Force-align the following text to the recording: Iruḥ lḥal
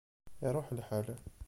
Iruḥ 0.47 0.67
lḥal 0.77 1.07